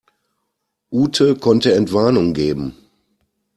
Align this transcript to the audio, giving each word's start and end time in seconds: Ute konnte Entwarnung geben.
Ute 0.89 1.35
konnte 1.35 1.75
Entwarnung 1.75 2.33
geben. 2.33 2.75